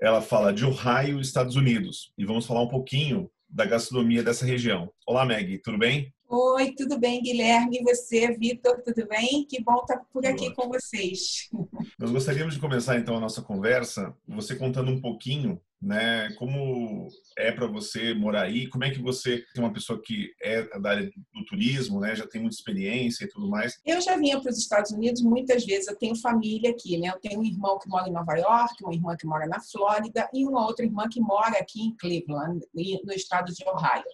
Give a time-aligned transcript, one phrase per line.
[0.00, 2.12] ela fala de Ohio, Estados Unidos.
[2.16, 4.92] E vamos falar um pouquinho da gastronomia dessa região.
[5.06, 6.12] Olá, Meg, tudo bem?
[6.28, 7.78] Oi, tudo bem, Guilherme?
[7.78, 9.46] E você, Vitor, tudo bem?
[9.48, 11.48] Que bom estar por aqui com vocês.
[11.98, 16.30] Nós gostaríamos de começar então a nossa conversa, você contando um pouquinho né?
[16.34, 18.68] Como é para você morar aí?
[18.68, 21.10] Como é que você tem uma pessoa que é da área
[21.48, 22.14] turismo, né?
[22.14, 23.80] Já tem muita experiência e tudo mais?
[23.84, 25.88] Eu já vinha para os Estados Unidos muitas vezes.
[25.88, 27.08] Eu tenho família aqui, né?
[27.08, 30.28] Eu tenho um irmão que mora em Nova York, uma irmã que mora na Flórida
[30.32, 32.60] e uma outra irmã que mora aqui em Cleveland,
[33.04, 34.04] no estado de Ohio.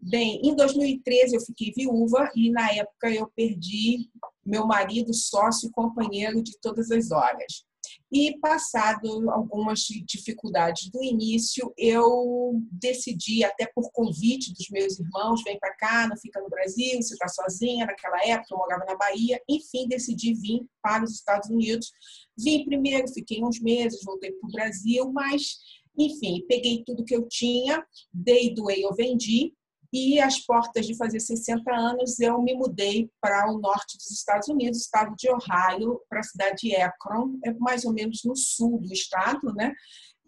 [0.00, 4.08] Bem, em 2013 eu fiquei viúva e na época eu perdi
[4.44, 7.64] meu marido, sócio e companheiro de todas as horas.
[8.12, 15.58] E passado algumas dificuldades do início, eu decidi, até por convite dos meus irmãos, vem
[15.58, 17.86] para cá, não fica no Brasil, você está sozinha.
[17.86, 19.40] Naquela época eu morava na Bahia.
[19.48, 21.92] Enfim, decidi vir para os Estados Unidos.
[22.36, 25.58] Vim primeiro, fiquei uns meses, voltei para o Brasil, mas
[25.96, 29.52] enfim, peguei tudo que eu tinha, dei, doei ou vendi
[29.92, 34.48] e às portas de fazer 60 anos, eu me mudei para o norte dos Estados
[34.48, 38.80] Unidos, estado de Ohio, para a cidade de Akron, é mais ou menos no sul
[38.80, 39.74] do estado, né?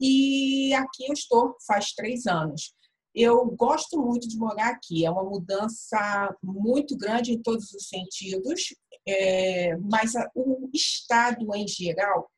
[0.01, 2.75] E aqui eu estou faz três anos.
[3.15, 8.75] Eu gosto muito de morar aqui, é uma mudança muito grande em todos os sentidos,
[9.07, 12.29] é, mas o estado em geral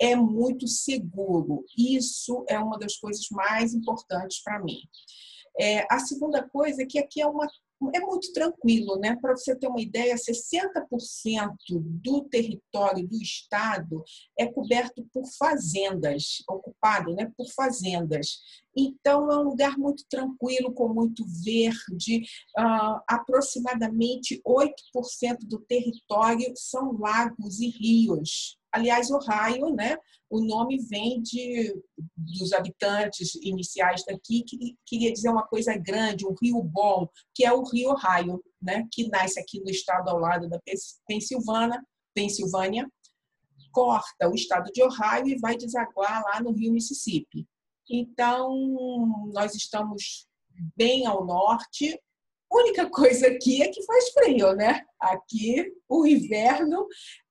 [0.00, 1.64] é muito seguro.
[1.76, 4.78] Isso é uma das coisas mais importantes para mim.
[5.58, 7.46] É, a segunda coisa é que aqui é uma
[7.94, 9.16] é muito tranquilo, né?
[9.16, 14.04] Para você ter uma ideia, 60% do território do estado
[14.38, 18.38] é coberto por fazendas, ocupado, né, por fazendas.
[18.76, 22.22] Então é um lugar muito tranquilo, com muito verde.
[22.58, 28.59] Uh, aproximadamente 8% do território são lagos e rios.
[28.72, 29.96] Aliás, Ohio, né,
[30.28, 31.74] o nome vem de,
[32.16, 37.52] dos habitantes iniciais daqui, que queria dizer uma coisa grande, um rio bom, que é
[37.52, 40.60] o rio Ohio, né, que nasce aqui no estado ao lado da
[41.06, 41.82] Pensilvânia,
[42.14, 42.88] Pensilvânia,
[43.72, 47.46] corta o estado de Ohio e vai desaguar lá no rio Mississippi.
[47.88, 50.28] Então, nós estamos
[50.76, 51.98] bem ao norte,
[52.52, 54.84] única coisa aqui é que faz frio, né?
[55.00, 56.86] Aqui o inverno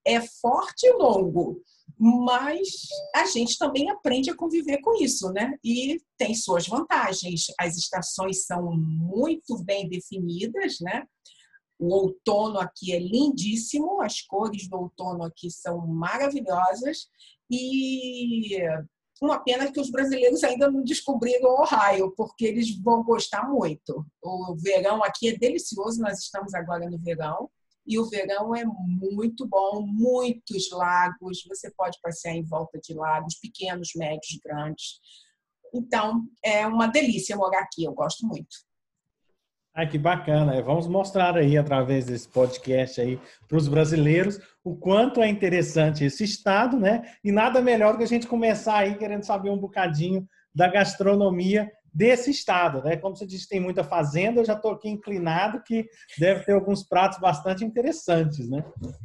[0.06, 1.62] é forte e longo,
[1.98, 2.68] mas
[3.14, 5.58] a gente também aprende a conviver com isso, né?
[5.64, 7.48] E tem suas vantagens.
[7.60, 11.06] As estações são muito bem definidas, né?
[11.78, 17.08] O outono aqui é lindíssimo, as cores do outono aqui são maravilhosas
[17.50, 18.58] e
[19.22, 24.06] uma pena que os brasileiros ainda não descobriram o Ohio, porque eles vão gostar muito.
[24.24, 27.50] O verão aqui é delicioso, nós estamos agora no verão,
[27.86, 33.36] e o verão é muito bom, muitos lagos, você pode passear em volta de lagos,
[33.36, 35.00] pequenos, médios, grandes.
[35.74, 38.70] Então, é uma delícia morar aqui, eu gosto muito.
[39.74, 40.62] Ah, que bacana.
[40.62, 46.24] Vamos mostrar aí, através desse podcast aí, para os brasileiros, o quanto é interessante esse
[46.24, 47.02] estado, né?
[47.24, 51.72] E nada melhor do que a gente começar aí querendo saber um bocadinho da gastronomia
[51.94, 52.98] desse estado, né?
[52.98, 55.88] Como você disse, tem muita fazenda, eu já estou aqui inclinado que
[56.18, 58.64] deve ter alguns pratos bastante interessantes, né?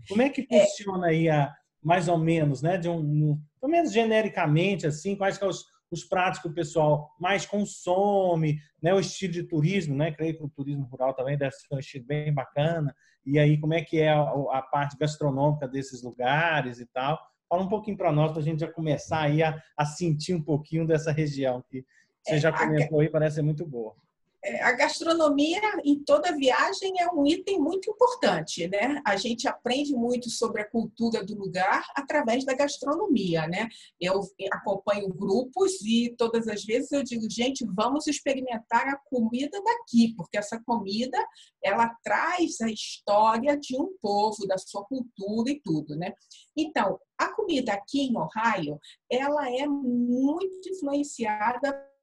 [0.09, 0.61] Como é que é.
[0.61, 2.77] funciona aí a, mais ou menos, né?
[2.77, 7.11] De um, um pelo menos genericamente, assim, quais são os, os pratos que o pessoal
[7.19, 8.93] mais consome, né?
[8.93, 10.13] O estilo de turismo, né?
[10.13, 12.95] Creio que o turismo rural também deve ser um estilo bem bacana.
[13.27, 17.19] E aí, como é que é a, a parte gastronômica desses lugares e tal?
[17.49, 20.43] Fala um pouquinho para nós, para a gente já começar aí a, a sentir um
[20.43, 21.85] pouquinho dessa região que
[22.23, 23.95] você já comentou aí, parece ser muito boa.
[24.61, 29.01] A gastronomia em toda viagem é um item muito importante, né?
[29.07, 33.69] A gente aprende muito sobre a cultura do lugar através da gastronomia, né?
[33.99, 34.21] Eu
[34.53, 40.37] acompanho grupos e todas as vezes eu digo, gente, vamos experimentar a comida daqui, porque
[40.37, 41.19] essa comida
[41.63, 46.13] ela traz a história de um povo, da sua cultura e tudo, né?
[46.55, 48.79] Então, a comida aqui em Ohio,
[49.11, 51.94] ela é muito influenciada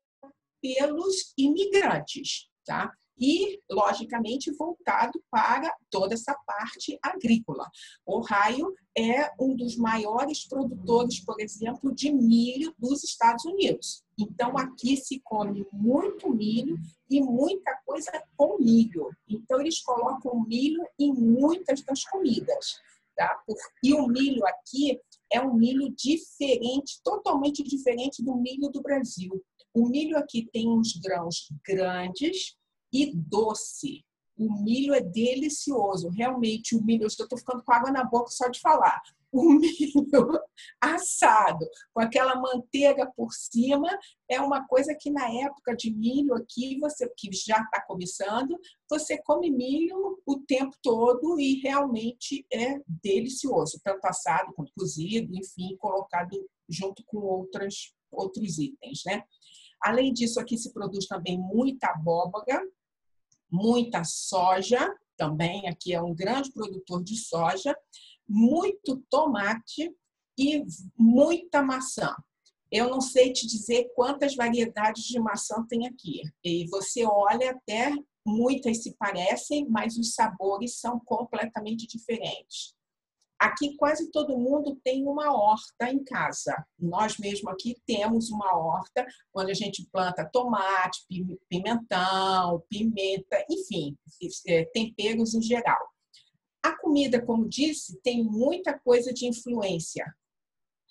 [0.62, 2.94] pelos imigrantes, tá?
[3.22, 7.70] e, logicamente, voltado para toda essa parte agrícola.
[8.04, 14.04] Ohio é um dos maiores produtores, por exemplo, de milho dos Estados Unidos.
[14.20, 16.76] Então, aqui se come muito milho
[17.08, 19.10] e muita coisa com milho.
[19.30, 22.82] Então, eles colocam milho em muitas das comidas.
[23.16, 23.40] Tá?
[23.84, 25.00] E o milho aqui
[25.32, 29.44] é um milho diferente, totalmente diferente do milho do Brasil.
[29.74, 32.58] O milho aqui tem uns grãos grandes
[32.92, 34.04] e doce.
[34.38, 36.76] O milho é delicioso, realmente.
[36.76, 39.02] O milho, eu estou ficando com água na boca só de falar.
[39.32, 40.42] O milho
[40.82, 43.88] assado, com aquela manteiga por cima,
[44.30, 48.60] é uma coisa que na época de milho aqui, você que já está começando,
[48.90, 55.78] você come milho o tempo todo e realmente é delicioso, tanto assado quanto cozido, enfim,
[55.78, 56.38] colocado
[56.68, 59.24] junto com outras, outros itens, né?
[59.82, 62.62] Além disso, aqui se produz também muita abóbora,
[63.50, 67.76] muita soja, também aqui é um grande produtor de soja,
[68.28, 69.94] muito tomate
[70.38, 70.64] e
[70.98, 72.16] muita maçã.
[72.72, 76.22] Eu não sei te dizer quantas variedades de maçã tem aqui.
[76.44, 77.94] E você olha até
[78.26, 82.74] muitas se parecem, mas os sabores são completamente diferentes.
[83.42, 86.64] Aqui quase todo mundo tem uma horta em casa.
[86.78, 89.04] Nós mesmo aqui temos uma horta
[89.36, 91.04] onde a gente planta tomate,
[91.50, 93.98] pimentão, pimenta, enfim,
[94.48, 95.80] é, temperos em geral.
[96.62, 100.06] A comida, como disse, tem muita coisa de influência,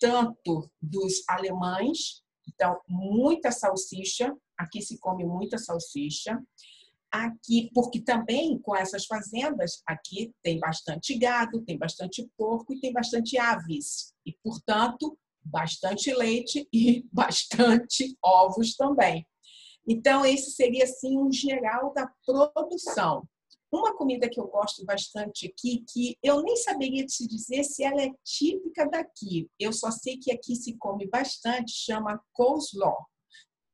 [0.01, 6.37] tanto dos alemães, então muita salsicha, aqui se come muita salsicha,
[7.11, 12.93] aqui, porque também com essas fazendas, aqui tem bastante gado, tem bastante porco e tem
[12.93, 14.15] bastante aves.
[14.25, 19.27] E, portanto, bastante leite e bastante ovos também.
[19.89, 23.27] Então, esse seria, assim, um geral da produção.
[23.73, 28.03] Uma comida que eu gosto bastante aqui, que eu nem saberia te dizer se ela
[28.03, 33.07] é típica daqui, eu só sei que aqui se come bastante, chama coleslaw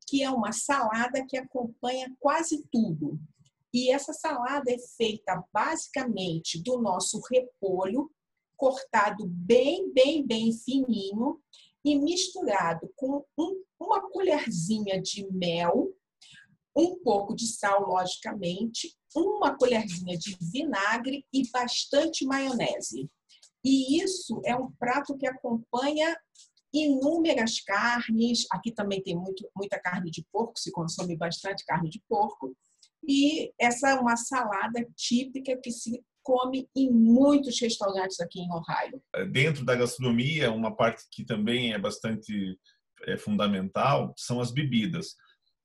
[0.06, 3.18] que é uma salada que acompanha quase tudo.
[3.72, 8.10] E essa salada é feita basicamente do nosso repolho,
[8.56, 11.40] cortado bem, bem, bem fininho
[11.84, 15.92] e misturado com um, uma colherzinha de mel,
[16.74, 23.10] um pouco de sal, logicamente, uma colherzinha de vinagre e bastante maionese.
[23.64, 26.16] E isso é um prato que acompanha
[26.84, 28.46] inúmeras carnes.
[28.50, 32.56] Aqui também tem muito, muita carne de porco, se consome bastante carne de porco.
[33.08, 39.00] E essa é uma salada típica que se come em muitos restaurantes aqui em Ohio.
[39.14, 42.58] É, dentro da gastronomia, uma parte que também é bastante
[43.04, 45.14] é, fundamental são as bebidas.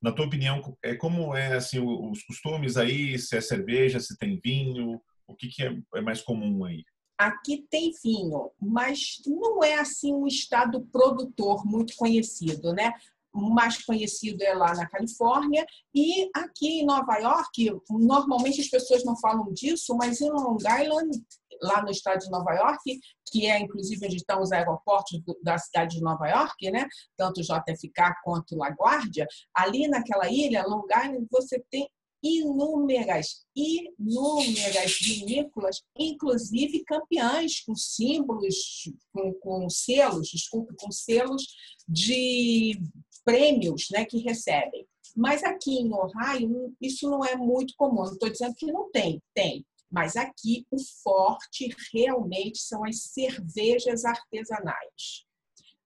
[0.02, 3.18] Na tua opinião, é como é assim os costumes aí?
[3.18, 5.02] Se é cerveja, se tem vinho?
[5.28, 6.84] O que, que é, é mais comum aí?
[7.22, 12.92] Aqui tem vinho, mas não é assim um estado produtor muito conhecido, né?
[13.32, 15.64] O mais conhecido é lá na Califórnia
[15.94, 21.24] e aqui em Nova York, normalmente as pessoas não falam disso, mas em Long Island,
[21.62, 25.98] lá no estado de Nova York, que é inclusive onde estão os aeroportos da cidade
[25.98, 26.88] de Nova York, né?
[27.16, 31.88] Tanto JFK quanto LaGuardia, ali naquela ilha, Long Island, você tem
[32.24, 41.44] inúmeras, inúmeras vinícolas, inclusive campeãs com símbolos, com, com selos, desculpe, com selos
[41.88, 42.80] de
[43.24, 44.88] prêmios né, que recebem.
[45.16, 48.04] Mas aqui em Ohio, isso não é muito comum.
[48.04, 49.66] Não estou dizendo que não tem, tem.
[49.90, 55.26] Mas aqui o forte realmente são as cervejas artesanais.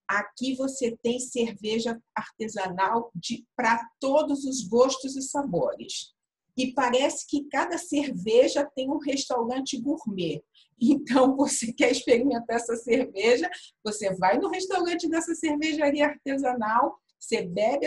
[0.06, 3.10] Aqui você tem cerveja artesanal
[3.56, 6.14] para todos os gostos e sabores
[6.56, 10.42] e parece que cada cerveja tem um restaurante gourmet.
[10.80, 13.50] Então, você quer experimentar essa cerveja,
[13.84, 17.86] você vai no restaurante dessa cervejaria artesanal, você bebe,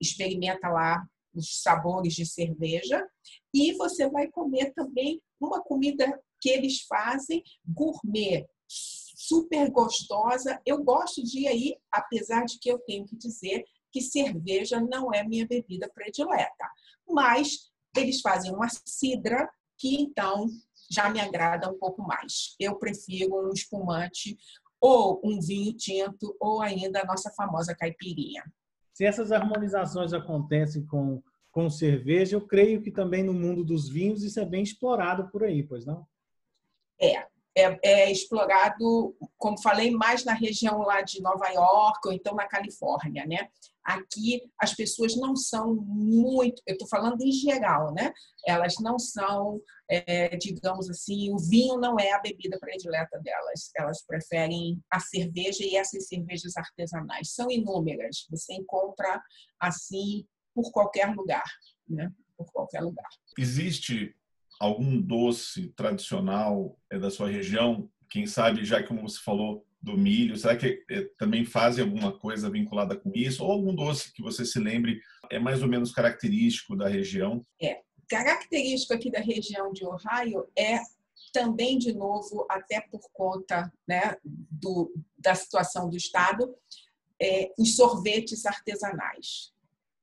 [0.00, 3.04] experimenta lá os sabores de cerveja
[3.52, 10.60] e você vai comer também uma comida que eles fazem gourmet, super gostosa.
[10.64, 15.12] Eu gosto de ir aí, apesar de que eu tenho que dizer que cerveja não
[15.12, 16.68] é minha bebida predileta.
[17.08, 17.70] Mas
[18.00, 19.48] eles fazem uma cidra
[19.78, 20.48] que então
[20.90, 22.54] já me agrada um pouco mais.
[22.60, 24.36] Eu prefiro um espumante
[24.80, 28.44] ou um vinho tinto ou ainda a nossa famosa caipirinha.
[28.92, 34.22] Se essas harmonizações acontecem com, com cerveja, eu creio que também no mundo dos vinhos
[34.22, 36.06] isso é bem explorado por aí, pois não?
[37.00, 37.26] É.
[37.56, 42.46] é, é, explorado, como falei, mais na região lá de Nova York ou então na
[42.46, 43.48] Califórnia, né?
[43.84, 48.12] Aqui as pessoas não são muito, eu estou falando em geral, né?
[48.46, 49.60] Elas não são,
[49.90, 53.70] é, digamos assim, o vinho não é a bebida predileta delas.
[53.76, 57.32] Elas preferem a cerveja e essas cervejas artesanais.
[57.34, 58.26] São inúmeras.
[58.30, 59.22] Você encontra
[59.60, 61.44] assim por qualquer lugar,
[61.88, 62.10] né?
[62.36, 63.08] Por qualquer lugar.
[63.38, 64.16] Existe
[64.60, 67.90] algum doce tradicional é da sua região?
[68.08, 72.50] Quem sabe, já como você falou do milho, será que é, também fazem alguma coisa
[72.50, 73.44] vinculada com isso?
[73.44, 74.98] Ou algum doce que você se lembre
[75.30, 77.44] é mais ou menos característico da região?
[77.60, 80.78] É, característico aqui da região de Ohio é
[81.32, 86.54] também, de novo, até por conta né, do, da situação do Estado,
[87.20, 89.52] é, os sorvetes artesanais.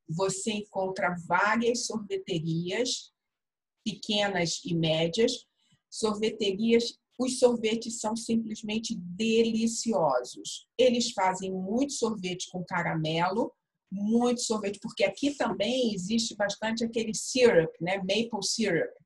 [0.08, 3.12] Você encontra várias sorveterias
[3.84, 5.48] pequenas e médias,
[5.90, 7.00] sorveterias.
[7.20, 10.68] Os sorvetes são simplesmente deliciosos.
[10.78, 13.52] Eles fazem muito sorvete com caramelo,
[13.92, 17.98] muito sorvete, porque aqui também existe bastante aquele syrup, né?
[17.98, 19.01] Maple syrup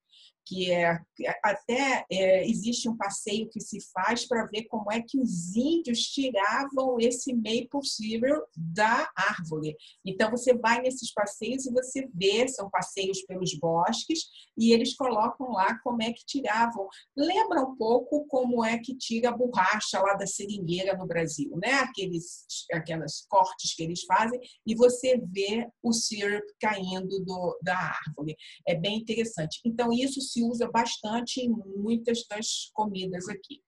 [0.45, 0.99] que é
[1.43, 5.99] até é, existe um passeio que se faz para ver como é que os índios
[5.99, 9.75] tiravam esse maple syrup da árvore.
[10.05, 14.25] Então você vai nesses passeios e você vê, são passeios pelos bosques
[14.57, 16.87] e eles colocam lá como é que tiravam.
[17.15, 21.73] Lembra um pouco como é que tira a borracha lá da seringueira no Brasil, né?
[21.75, 28.35] Aqueles aquelas cortes que eles fazem e você vê o syrup caindo do, da árvore.
[28.67, 29.59] É bem interessante.
[29.65, 33.61] Então isso se usa bastante em muitas das comidas aqui.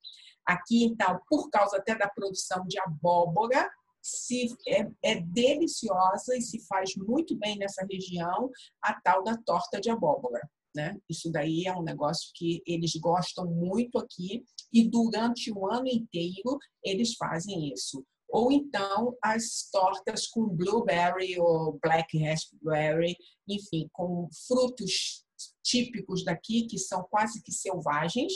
[0.46, 3.70] Aqui, então, por causa até da produção de abóbora,
[4.02, 8.50] se, é, é, deliciosa e se faz muito bem nessa região
[8.82, 10.42] a tal da torta de abóbora.
[10.76, 10.98] Né?
[11.10, 16.58] Isso daí é um negócio que eles gostam muito aqui e durante o ano inteiro
[16.84, 18.06] eles fazem isso.
[18.30, 23.16] Ou então as tortas com blueberry ou black raspberry,
[23.48, 25.26] enfim, com frutos
[25.68, 28.34] típicos daqui que são quase que selvagens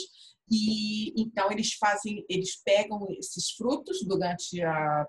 [0.50, 5.06] e então eles fazem, eles pegam esses frutos durante a,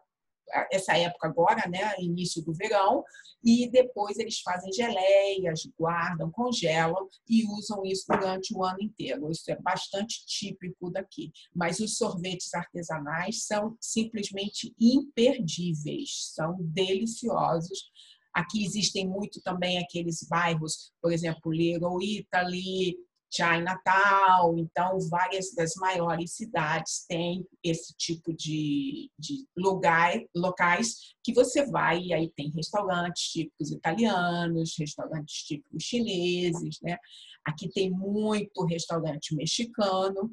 [0.53, 3.03] a, essa época agora, né, início do verão,
[3.43, 9.29] e depois eles fazem geleias, guardam, congelam e usam isso durante o ano inteiro.
[9.29, 11.29] Isso é bastante típico daqui.
[11.53, 17.91] Mas os sorvetes artesanais são simplesmente imperdíveis, são deliciosos
[18.33, 22.97] Aqui existem muito também aqueles bairros, por exemplo, Little Italy,
[23.33, 31.65] Chinatown, então várias das maiores cidades têm esse tipo de, de lugar, locais que você
[31.65, 36.97] vai e aí tem restaurantes típicos italianos, restaurantes típicos chineses, né?
[37.43, 40.31] Aqui tem muito restaurante mexicano,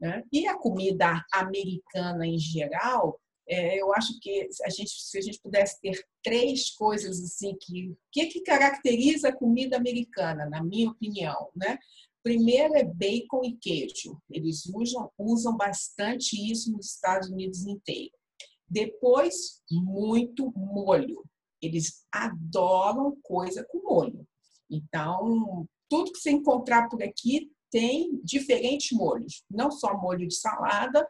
[0.00, 0.24] né?
[0.32, 5.40] E a comida americana em geral, é, eu acho que a gente, se a gente
[5.42, 11.50] pudesse ter três coisas assim que que, que caracteriza a comida americana, na minha opinião,
[11.54, 11.76] né?
[12.22, 14.20] Primeiro é bacon e queijo.
[14.30, 18.12] Eles usam, usam bastante isso nos Estados Unidos inteiro.
[18.68, 21.24] Depois, muito molho.
[21.60, 24.24] Eles adoram coisa com molho.
[24.70, 29.44] Então, tudo que você encontrar por aqui tem diferentes molhos.
[29.50, 31.08] Não só molho de salada,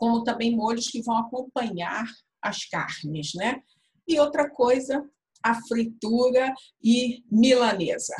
[0.00, 2.06] como também molhos que vão acompanhar
[2.40, 3.60] as carnes, né?
[4.08, 5.06] E outra coisa,
[5.42, 8.14] a fritura e milanesa.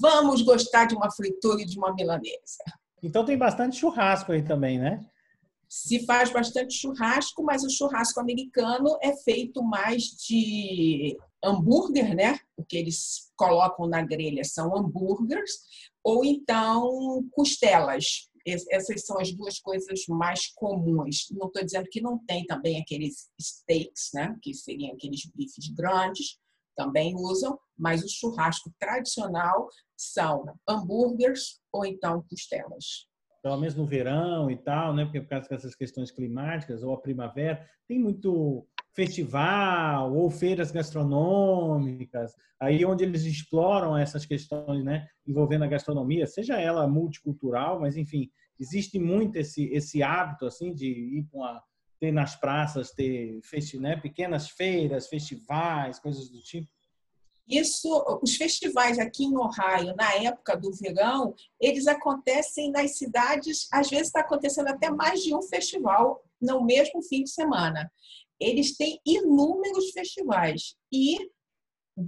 [0.00, 2.64] Vamos gostar de uma fritura e de uma milanesa.
[3.00, 5.00] Então tem bastante churrasco aí também, né?
[5.68, 12.40] Se faz bastante churrasco, mas o churrasco americano é feito mais de hambúrguer, né?
[12.56, 15.52] O que eles colocam na grelha são hambúrgueres,
[16.02, 18.28] ou então costelas,
[18.70, 21.26] essas são as duas coisas mais comuns.
[21.30, 24.36] Não estou dizendo que não tem também aqueles steaks, né?
[24.42, 26.38] que seriam aqueles bifes grandes,
[26.76, 33.06] também usam, mas o churrasco tradicional são hambúrgueres ou então costelas.
[33.42, 35.04] Pelo menos no verão e tal, né?
[35.04, 42.34] Porque por causa dessas questões climáticas ou a primavera, tem muito festival ou feiras gastronômicas,
[42.58, 48.30] aí onde eles exploram essas questões, né, envolvendo a gastronomia, seja ela multicultural, mas enfim,
[48.60, 51.62] existe muito esse esse hábito assim de ir para
[51.98, 56.68] ter nas praças ter festi né, pequenas feiras, festivais, coisas do tipo.
[57.48, 63.90] Isso, os festivais aqui em Ohio, na época do verão, eles acontecem nas cidades, às
[63.90, 67.90] vezes está acontecendo até mais de um festival no mesmo fim de semana
[68.40, 71.18] eles têm inúmeros festivais e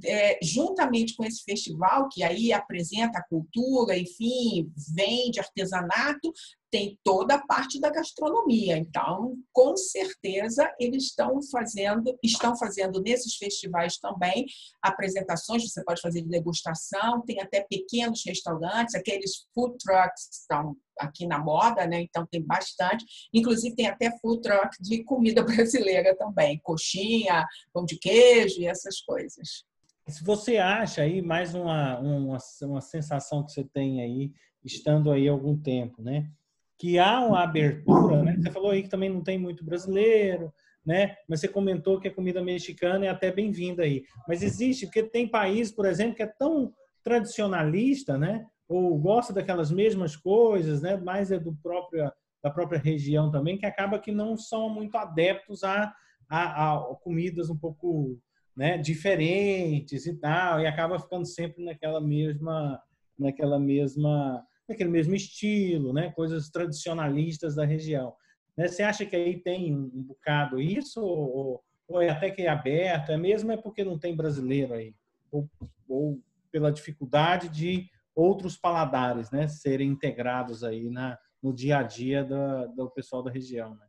[0.04, 6.32] é, juntamente com esse festival, que aí apresenta a cultura, enfim, vende artesanato,
[6.70, 8.78] tem toda a parte da gastronomia.
[8.78, 14.46] Então, com certeza, eles estão fazendo, estão fazendo nesses festivais também
[14.80, 21.26] apresentações, você pode fazer de degustação, tem até pequenos restaurantes, aqueles food trucks estão aqui
[21.26, 22.00] na moda, né?
[22.00, 23.04] Então tem bastante.
[23.34, 29.00] Inclusive tem até food truck de comida brasileira também, coxinha, pão de queijo e essas
[29.02, 29.64] coisas.
[30.09, 34.32] Se você acha aí mais uma, uma, uma sensação que você tem aí,
[34.64, 36.28] estando aí algum tempo, né?
[36.76, 38.37] Que há uma abertura, né?
[38.37, 40.52] Você falou aí que também não tem muito brasileiro,
[40.85, 41.16] né?
[41.28, 44.02] Mas você comentou que a comida mexicana é até bem-vinda aí.
[44.26, 46.73] Mas existe, porque tem país, por exemplo, que é tão
[47.04, 48.44] tradicionalista, né?
[48.68, 50.97] Ou gosta daquelas mesmas coisas, né?
[50.97, 52.11] Mais é do próprio
[52.42, 55.94] da própria região também, que acaba que não são muito adeptos a,
[56.28, 58.18] a, a comidas um pouco
[58.56, 62.80] né, diferentes e tal, e acaba ficando sempre naquela mesma,
[63.18, 68.14] naquela mesma, naquele mesmo estilo, né, coisas tradicionalistas da região.
[68.56, 68.68] Né?
[68.68, 72.49] Você acha que aí tem um, um bocado isso ou, ou, é até que é
[72.49, 73.11] aberto?
[73.11, 74.94] É mesmo é porque não tem brasileiro aí
[75.30, 75.49] ou,
[75.88, 82.23] ou pela dificuldade de outros paladares, né, serem integrados aí na no dia a dia
[82.23, 83.87] do, do pessoal da região, né?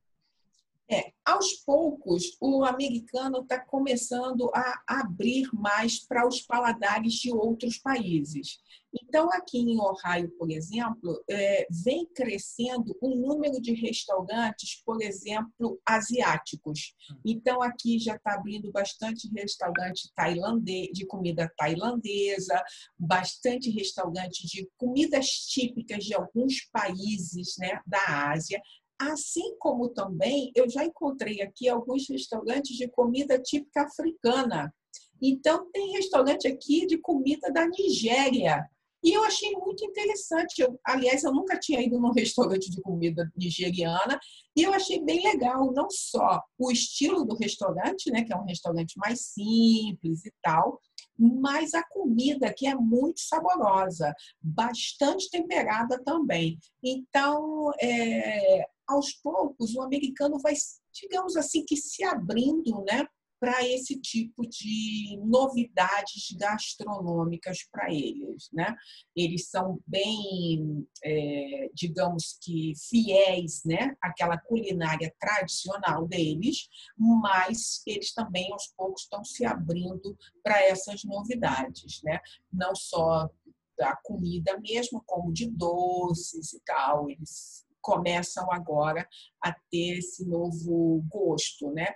[0.93, 7.79] É, aos poucos, o americano está começando a abrir mais para os paladares de outros
[7.79, 8.59] países.
[8.93, 15.81] Então, aqui em Ohio, por exemplo, é, vem crescendo o número de restaurantes, por exemplo,
[15.83, 16.93] asiáticos.
[17.25, 22.63] Então, aqui já está abrindo bastante restaurante tailandês, de comida tailandesa,
[22.99, 28.61] bastante restaurante de comidas típicas de alguns países né, da Ásia.
[28.99, 34.73] Assim como também eu já encontrei aqui alguns restaurantes de comida típica africana.
[35.21, 38.69] Então, tem restaurante aqui de comida da Nigéria.
[39.03, 40.61] E eu achei muito interessante.
[40.61, 44.17] Eu, aliás, eu nunca tinha ido num restaurante de comida nigeriana
[44.55, 48.45] e eu achei bem legal, não só o estilo do restaurante, né, que é um
[48.45, 50.79] restaurante mais simples e tal,
[51.17, 56.57] mas a comida que é muito saborosa, bastante temperada também.
[56.81, 60.53] Então, é, aos poucos, o americano vai,
[60.93, 63.05] digamos assim, que se abrindo né,
[63.43, 68.49] para esse tipo de novidades gastronômicas para eles.
[68.53, 68.73] Né?
[69.13, 78.49] Eles são bem, é, digamos que, fiéis né, àquela culinária tradicional deles, mas eles também,
[78.53, 82.01] aos poucos, estão se abrindo para essas novidades.
[82.01, 82.21] Né?
[82.49, 83.29] Não só
[83.77, 87.09] da comida mesmo, como de doces e tal.
[87.09, 89.07] Eles começam agora
[89.43, 91.93] a ter esse novo gosto, né?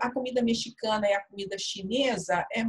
[0.00, 2.62] A comida mexicana e a comida chinesa é,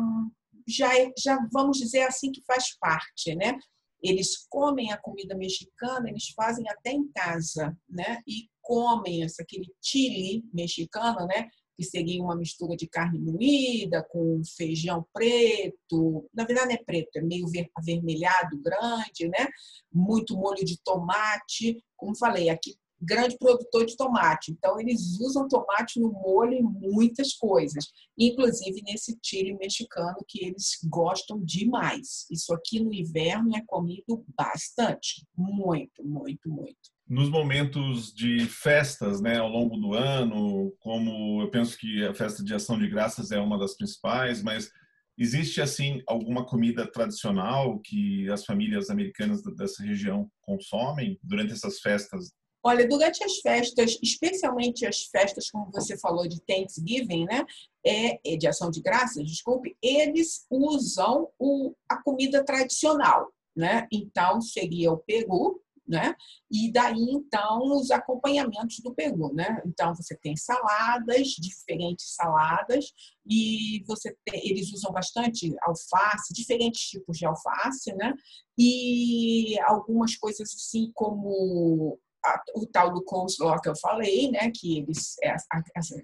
[0.67, 3.59] já, é, já vamos dizer assim que faz parte, né?
[4.01, 8.21] Eles comem a comida mexicana, eles fazem até em casa, né?
[8.25, 11.49] E comem esse, aquele chili mexicano, né?
[11.75, 16.29] que seria uma mistura de carne moída com feijão preto.
[16.33, 17.45] Na verdade, não é preto, é meio
[17.75, 19.47] avermelhado, grande, né?
[19.91, 21.83] Muito molho de tomate.
[22.03, 24.51] Como falei, aqui grande produtor de tomate.
[24.51, 27.85] Então, eles usam tomate no molho em muitas coisas,
[28.17, 32.25] inclusive nesse chile mexicano que eles gostam demais.
[32.31, 39.37] Isso aqui no inverno é comido bastante, muito, muito, muito nos momentos de festas, né,
[39.37, 43.39] ao longo do ano, como eu penso que a festa de Ação de Graças é
[43.39, 44.71] uma das principais, mas
[45.17, 52.31] existe assim alguma comida tradicional que as famílias americanas dessa região consomem durante essas festas?
[52.65, 57.45] Olha, durante as festas, especialmente as festas, como você falou, de Thanksgiving, né?
[57.85, 63.85] É, de ação de graças, desculpe, eles usam o, a comida tradicional, né?
[63.91, 66.15] Então, seria o peru, né?
[66.51, 69.61] E daí então os acompanhamentos do Peru, né?
[69.65, 72.85] Então você tem saladas, diferentes saladas
[73.25, 78.13] e você tem, eles usam bastante alface, diferentes tipos de alface, né?
[78.57, 84.51] E algumas coisas assim como a, o tal do coleslaw que eu falei, né?
[84.51, 85.61] Que eles é a,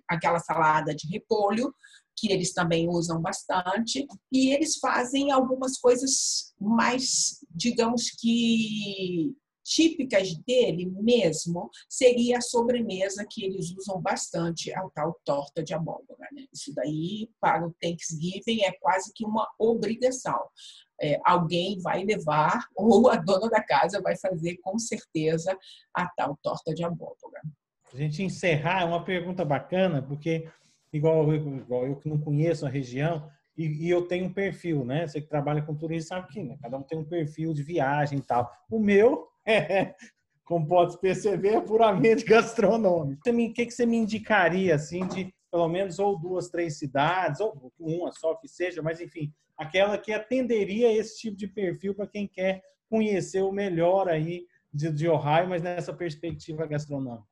[0.10, 1.74] aquela salada de repolho
[2.20, 9.34] que eles também usam bastante, e eles fazem algumas coisas mais, digamos que
[9.70, 16.28] típicas dele mesmo seria a sobremesa que eles usam bastante, a tal torta de abóbora.
[16.32, 16.46] Né?
[16.52, 20.40] Isso daí, para o Thanksgiving, é quase que uma obrigação.
[21.00, 25.56] É, alguém vai levar, ou a dona da casa vai fazer com certeza
[25.94, 27.42] a tal torta de abóbora.
[27.94, 30.50] A gente encerrar, é uma pergunta bacana, porque,
[30.92, 35.06] igual igual eu que não conheço a região, e, e, eu tenho um perfil, né?
[35.06, 36.58] Você que trabalha com turismo sabe que né?
[36.62, 38.50] cada um tem um perfil de viagem e tal.
[38.72, 39.28] O meu
[40.44, 43.22] como pode perceber, é puramente gastronômico.
[43.30, 47.72] O que, que você me indicaria, assim, de pelo menos ou duas, três cidades, ou
[47.80, 52.28] uma só que seja, mas enfim, aquela que atenderia esse tipo de perfil para quem
[52.28, 57.28] quer conhecer o melhor aí de, de Ohio, mas nessa perspectiva gastronômica.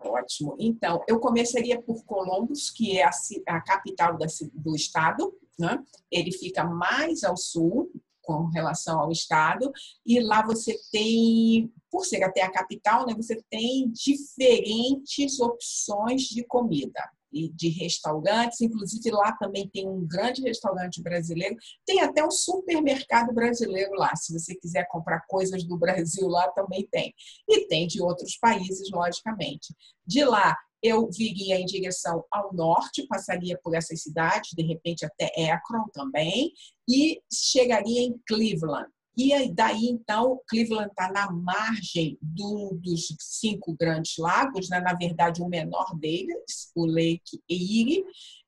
[0.00, 0.56] Ótimo.
[0.58, 3.10] Então, eu começaria por Columbus, que é a,
[3.48, 5.32] a capital da, do estado.
[5.58, 5.78] Né?
[6.10, 7.92] Ele fica mais ao sul,
[8.38, 9.72] com relação ao estado,
[10.06, 16.44] e lá você tem, por ser até a capital, né, você tem diferentes opções de
[16.44, 17.00] comida
[17.32, 23.32] e de restaurantes, inclusive lá também tem um grande restaurante brasileiro, tem até um supermercado
[23.32, 27.14] brasileiro lá, se você quiser comprar coisas do Brasil lá também tem.
[27.48, 29.74] E tem de outros países, logicamente.
[30.04, 35.50] De lá eu viria em direção ao norte, passaria por essas cidades, de repente até
[35.50, 36.52] Akron também,
[36.88, 38.88] e chegaria em Cleveland.
[39.16, 44.80] E daí, então, Cleveland está na margem do, dos cinco grandes lagos, né?
[44.80, 48.02] na verdade, o menor deles, o Lake Erie.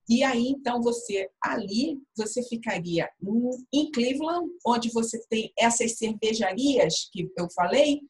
[0.09, 3.09] E aí, então, você ali, você ficaria
[3.73, 8.01] em Cleveland, onde você tem essas cervejarias que eu falei,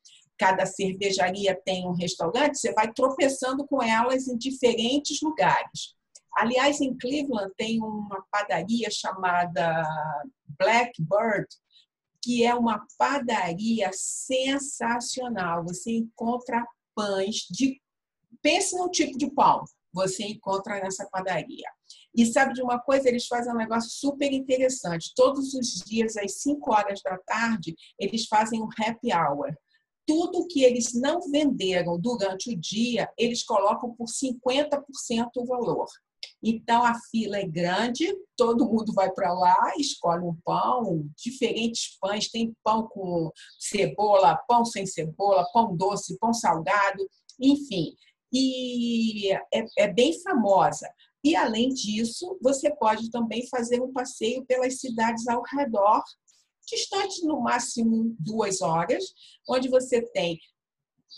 [0.42, 5.94] cada cervejaria tem um restaurante, você vai tropeçando com elas em diferentes lugares.
[6.36, 9.84] Aliás, em Cleveland tem uma padaria chamada
[10.58, 11.46] Blackbird,
[12.20, 15.62] que é uma padaria sensacional.
[15.62, 17.80] Você encontra pães de.
[18.42, 21.68] Pense no tipo de pão, você encontra nessa padaria.
[22.16, 23.08] E sabe de uma coisa?
[23.08, 25.12] Eles fazem um negócio super interessante.
[25.14, 29.54] Todos os dias, às 5 horas da tarde, eles fazem um happy hour
[30.12, 34.82] tudo que eles não venderam durante o dia, eles colocam por 50%
[35.36, 35.86] o valor.
[36.42, 42.28] Então a fila é grande, todo mundo vai para lá, escolhe um pão, diferentes pães,
[42.30, 47.08] tem pão com cebola, pão sem cebola, pão doce, pão salgado,
[47.40, 47.94] enfim.
[48.30, 50.90] E é, é bem famosa.
[51.24, 56.02] E além disso, você pode também fazer um passeio pelas cidades ao redor
[56.66, 59.04] distante no máximo duas horas,
[59.48, 60.38] onde você tem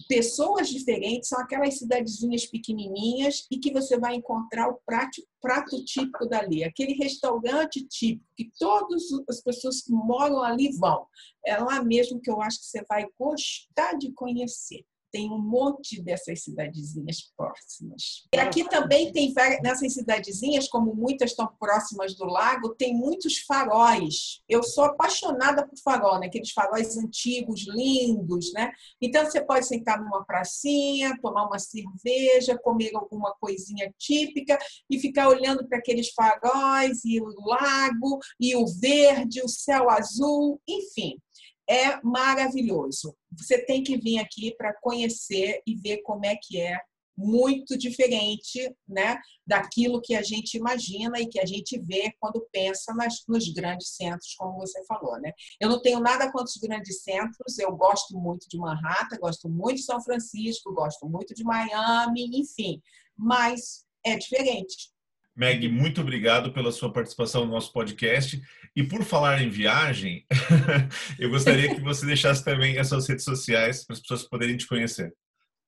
[0.08, 6.26] pessoas diferentes, são aquelas cidadezinhas pequenininhas e que você vai encontrar o prato, prato típico
[6.26, 11.06] dali, aquele restaurante típico que todas as pessoas que moram ali vão.
[11.46, 16.02] É lá mesmo que eu acho que você vai gostar de conhecer tem um monte
[16.02, 18.26] dessas cidadezinhas próximas.
[18.34, 24.40] E aqui também tem nessas cidadezinhas, como muitas estão próximas do lago, tem muitos faróis.
[24.48, 26.26] Eu sou apaixonada por farol, né?
[26.26, 28.72] aqueles faróis antigos, lindos, né?
[29.00, 34.58] Então você pode sentar numa pracinha, tomar uma cerveja, comer alguma coisinha típica
[34.90, 40.60] e ficar olhando para aqueles faróis e o lago e o verde, o céu azul,
[40.66, 41.20] enfim
[41.68, 43.16] é maravilhoso.
[43.32, 46.78] Você tem que vir aqui para conhecer e ver como é que é
[47.16, 52.92] muito diferente né, daquilo que a gente imagina e que a gente vê quando pensa
[52.94, 55.18] nas, nos grandes centros, como você falou.
[55.20, 55.32] Né?
[55.60, 59.76] Eu não tenho nada contra os grandes centros, eu gosto muito de Manhattan, gosto muito
[59.76, 62.82] de São Francisco, gosto muito de Miami, enfim,
[63.16, 64.93] mas é diferente.
[65.36, 68.40] Meg, muito obrigado pela sua participação no nosso podcast.
[68.76, 70.24] E por falar em viagem,
[71.18, 74.66] eu gostaria que você deixasse também as suas redes sociais para as pessoas poderem te
[74.66, 75.12] conhecer.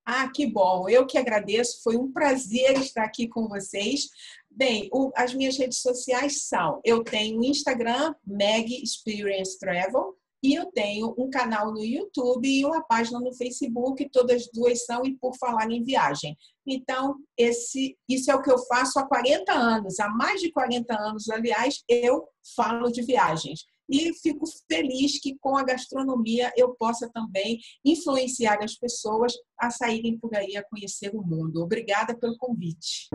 [0.05, 0.89] Ah, que bom!
[0.89, 4.09] Eu que agradeço, foi um prazer estar aqui com vocês.
[4.49, 10.55] Bem, o, as minhas redes sociais são: eu tenho o Instagram, Meg Experience Travel, e
[10.55, 15.17] eu tenho um canal no YouTube e uma página no Facebook, todas duas são e
[15.17, 16.37] por falar em viagem.
[16.67, 20.95] Então, esse, isso é o que eu faço há 40 anos, há mais de 40
[20.95, 23.65] anos, aliás, eu falo de viagens.
[23.89, 30.19] E fico feliz que com a gastronomia eu possa também influenciar as pessoas a saírem
[30.19, 31.63] por aí a conhecer o mundo.
[31.63, 33.09] Obrigada pelo convite.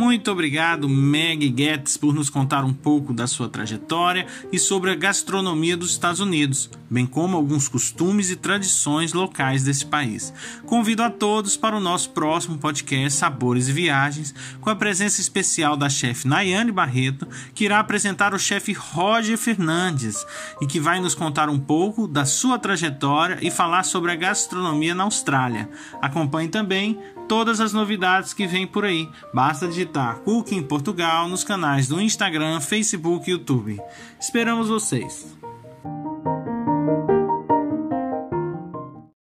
[0.00, 4.94] Muito obrigado, Meg Getz, por nos contar um pouco da sua trajetória e sobre a
[4.94, 10.32] gastronomia dos Estados Unidos, bem como alguns costumes e tradições locais desse país.
[10.64, 15.76] Convido a todos para o nosso próximo podcast Sabores e Viagens, com a presença especial
[15.76, 20.24] da chefe Nayane Barreto, que irá apresentar o chefe Roger Fernandes
[20.62, 24.94] e que vai nos contar um pouco da sua trajetória e falar sobre a gastronomia
[24.94, 25.68] na Austrália.
[26.00, 26.98] Acompanhe também
[27.30, 29.08] todas as novidades que vêm por aí.
[29.32, 33.80] Basta digitar Cooking Portugal nos canais do Instagram, Facebook e YouTube.
[34.18, 35.39] Esperamos vocês!